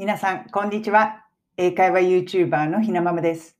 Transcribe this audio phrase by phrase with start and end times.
[0.00, 1.24] 皆さん、こんにちは。
[1.56, 3.58] 英会話 YouTuber のひなままです。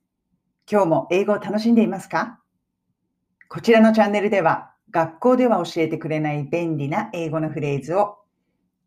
[0.71, 2.39] 今日も英語を楽しんでいますか？
[3.49, 8.19] こちらのチャンネルでは、学校では教えてくれない便利な英語のフレーズを、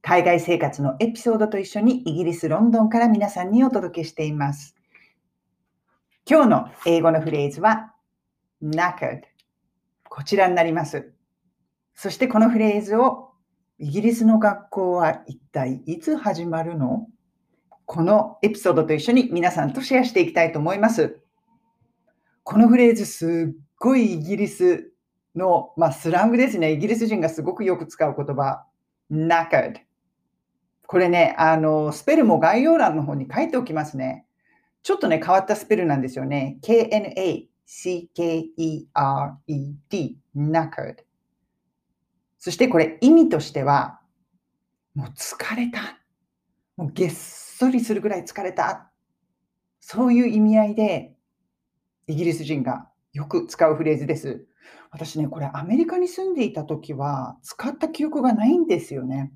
[0.00, 4.74] 海外生活のエピソードと一緒にイギリス・ロンドンから皆さんにお届けしています。
[6.26, 7.92] 今日の英語のフレーズは、
[8.62, 9.24] knackered。
[10.08, 11.12] こちらになります。
[11.94, 13.32] そしてこのフレーズを
[13.78, 17.08] イギリスの学校は一体いつ始まるの？
[17.92, 21.20] このエピソードと一緒に皆さんとシェアしていきたいと思います。
[22.42, 24.90] このフレーズすっごいイギリス
[25.36, 26.72] の、まあ、スラングですね。
[26.72, 28.64] イギリス人がすごくよく使う言葉。
[29.10, 29.74] knackered。
[30.86, 34.24] これね、あの、スペルも概要欄の方に書いておきますね。
[34.82, 36.56] ちょっとね、変わったスペルなんですよね。
[36.62, 37.48] k-n-a-c-k-e-r-e-d。
[40.34, 40.96] knackered。
[42.38, 44.00] そしてこれ意味としては、
[44.94, 45.98] もう疲れた。
[46.78, 47.10] もうげっ
[47.62, 48.90] そりするぐらい疲れた。
[49.78, 51.14] そういう意味合いで、
[52.08, 54.44] イギリス人がよく使うフレーズです。
[54.90, 59.32] 私ね、これアメリカに住んでいた時は使った記憶がないんですよね。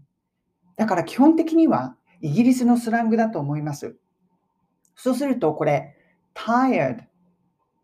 [0.76, 3.96] だから基本的にはイギリスのスラングだと思います。
[4.96, 5.94] そうするとこれ、
[6.34, 7.04] tired,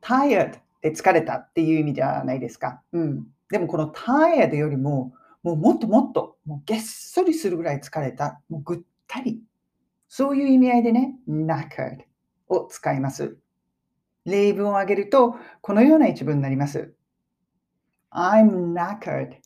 [0.01, 2.83] tired で疲れたっていう意味じゃないですか。
[2.91, 3.29] うん。
[3.49, 5.13] でもこの tired よりも、
[5.45, 9.41] もうもっともっと、もうげっそりするぐらい疲れた、もうぐったり
[10.15, 12.01] そういう意味合いでね、knackered
[12.47, 13.39] を使います。
[14.27, 16.93] 例文を挙げると、このような一文になります。
[18.11, 19.37] I'm knackered.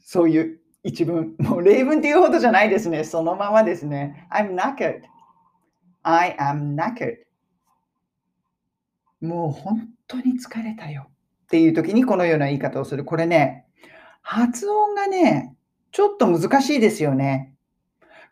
[0.00, 1.34] そういう一文。
[1.38, 3.04] もう例文っていうほどじゃないですね。
[3.04, 4.26] そのままですね。
[4.32, 5.02] I'm knackered.
[6.04, 7.16] I am knackered.
[9.20, 11.10] もう本当に疲れたよ。
[11.44, 13.04] っていう時にこのような言い方をする。
[13.04, 13.66] これね、
[14.22, 15.54] 発音がね、
[15.90, 17.51] ちょっと難しいですよね。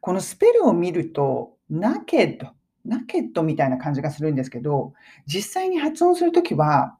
[0.01, 2.53] このスペルを見ると、ナケッド、
[2.84, 4.94] ナケッドみたいな感じがするんですけど、
[5.27, 6.97] 実際に発音するときは、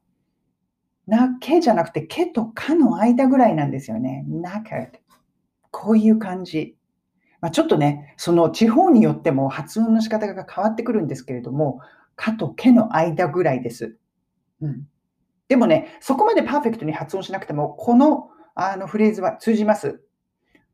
[1.07, 4.25] なけじゃなくて、けとかの間ぐらいなんですよね。
[4.29, 4.99] ナケッド。
[5.71, 6.77] こういう感じ。
[7.41, 11.81] まあ、ちょっとね、その地方によっても発音の仕方が変わってくるんですけれども、
[12.17, 13.97] かとけの間ぐらいです。
[14.61, 14.87] うん、
[15.49, 20.03] でもね、そこまでパーフェクトに発音しなくても、このあのフレーズは通じます。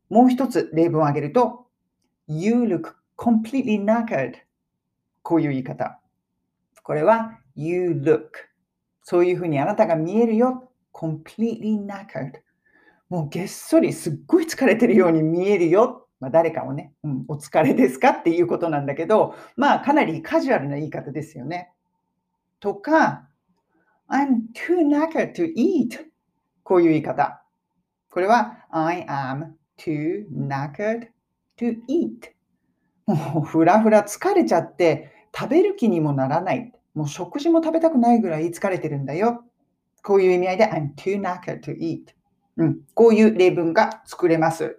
[0.09, 1.66] もう一つ例文を挙げると、
[2.27, 4.35] You look completely knackered.
[5.21, 5.99] こういう言い方。
[6.83, 8.29] これは You look.
[9.01, 10.71] そういうふうにあなたが見えるよ。
[10.93, 12.33] completely knackered.
[13.09, 16.07] もうげっそりすっごい疲れてるように見えるよ。
[16.19, 21.71] まあ、誰かをね、うん、お疲れですかっていうことなんだけど、まあかなりカジュアルな言い方ですよね。
[22.59, 23.29] とか、
[24.09, 26.05] I'm too knackered to eat.
[26.63, 27.43] こういう言い方。
[28.09, 31.07] これは I am too knackered
[31.57, 32.31] to eat
[33.05, 36.73] もうふらふら疲れちゃって食べる気にもならない。
[36.93, 39.43] もう食事も食べたくないぐらい疲れてるんだよ。
[40.03, 42.05] こういう意味合いで I'm too knackered to eat、
[42.57, 42.79] うん。
[42.93, 44.77] こういう例文が作れます。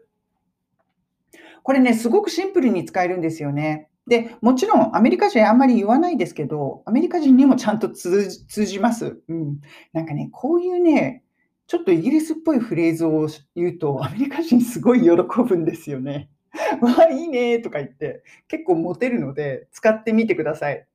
[1.62, 3.88] これね、すごくシンプルに使えるんですよね。
[4.06, 8.26] で、もちろんアメリカ人あんまり言わないですけど、アメリカ人にもちゃんと通
[8.64, 9.20] じます。
[9.28, 9.60] うん。
[9.92, 11.22] なんかね、こういうね、
[11.66, 16.30] ちょっとイギリスっぽいフレーズを言うと、アメリカ人すごい喜ぶんですよね。
[16.80, 20.86] わあ、いいねとか言って、結構モテるので、使ってみてください。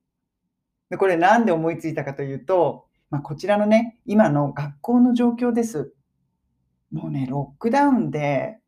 [0.90, 5.92] でこれなんで思いついたかというと、まあ、こちらのね、今の学校の状況です。
[6.92, 8.58] もうね、ロックダウンで、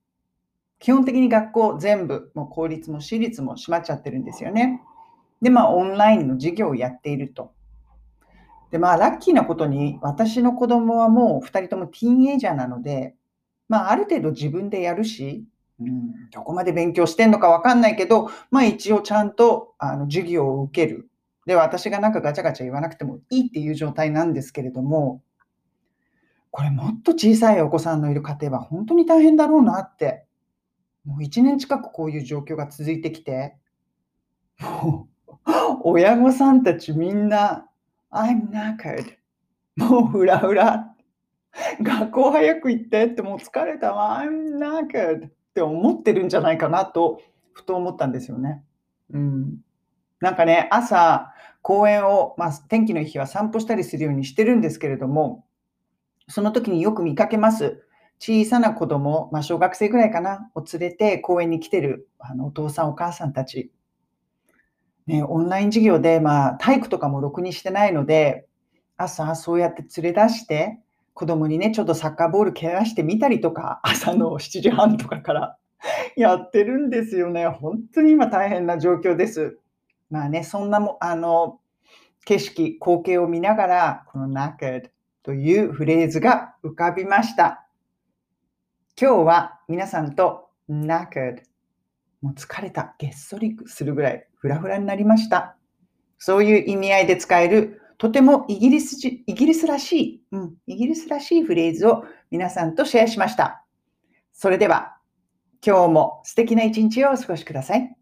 [0.79, 4.83] 基本的に学校全部、もう公立も私立も閉まっちゃってるんですよね。
[5.41, 7.53] で、まあ、オンラインの授業をやっていると。
[8.71, 13.15] で、まあ、ラッキーなことに、私の子供はもう2人ともティーンエイジャーなので、
[13.69, 15.45] まあ、ある程度自分でやるし、
[15.81, 21.09] うん、どこまで勉強してんのかわかんないけど、まあ一応ちゃんとあの授業を受ける。
[21.47, 25.23] で、私がなんかガチャガチャ言わなくてもいいっていう状態なんですけれども、
[26.51, 30.25] これもっと小さいお子さんのいる家庭は本当に大変だろうなって、
[31.05, 33.57] もう1年近くこういう状況が続いてきて、
[34.61, 35.31] もう
[35.85, 37.69] 親御さんたちみんな、
[38.11, 39.17] I'm knackered.
[39.77, 40.95] もうフラフラ。
[41.81, 44.19] 学校早く行ってってもう疲れたわ。
[44.21, 45.29] I'm knackered.
[45.57, 47.23] って思ってるんじゃないかなと、
[47.55, 48.63] ふと思ったんですよね。
[49.11, 49.57] うん。
[50.21, 51.33] なんかね、朝、
[51.63, 55.47] 公園を、まあ、天気の日は散歩したりするようにしてるんですけれども、
[56.29, 57.83] その時によく見かけます。
[58.19, 63.73] 小さな子供、まあ、小学生ぐらいかな、を連れて公園に来てるあのお父さん、お母さんたち。
[65.07, 68.47] ね、オンライン授業で、まあ、体育とかもろくにしてないので、
[68.99, 70.81] 朝そうやって連れ出して、
[71.17, 75.57] 子供にね、ちょっとサッカーボール蹴らしてみたりとか、 朝の7時半とかから、
[76.15, 77.47] やってるんですよね。
[77.47, 79.59] 本当に今大変な状況です。
[80.11, 81.59] まあね、そんなもあの、
[82.27, 84.91] 景色、光景を見ながら、この knackered
[85.23, 87.67] というフレーズが浮かびました。
[89.01, 91.41] 今日は皆さんと knackered
[92.21, 95.57] もう疲れた、げっそりするぐらいフラフラになりました。
[96.19, 103.65] そういう意味合いで使える、とてもイギリスイギリスらしい、うん、イギリスらしいフレーズを皆さんとシェアしました。
[104.33, 104.99] それでは、
[105.65, 107.96] 今日も素敵な一日をお過ごしください。